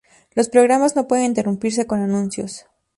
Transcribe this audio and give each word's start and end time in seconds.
Los 0.33 0.49
programas 0.49 0.95
no 0.95 1.07
pueden 1.07 1.25
interrumpirse 1.27 1.85
con 1.85 2.01
anuncios. 2.01 2.65